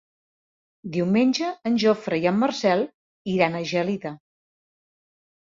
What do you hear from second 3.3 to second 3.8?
iran a